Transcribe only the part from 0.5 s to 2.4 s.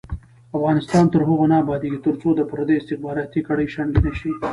افغانستان تر هغو نه ابادیږي، ترڅو